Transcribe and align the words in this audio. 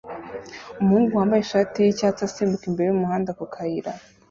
Umuhungu 0.81 1.13
wambaye 1.19 1.41
ishati 1.43 1.77
y'icyatsi 1.79 2.21
asimbuka 2.27 2.63
imbere 2.69 2.85
y'umuhanda 2.89 3.31
ku 3.37 3.45
kayira 3.53 3.91